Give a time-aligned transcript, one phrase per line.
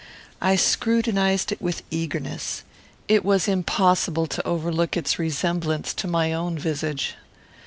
[0.41, 2.63] I scrutinized it with eagerness.
[3.07, 7.13] It was impossible to overlook its resemblance to my own visage.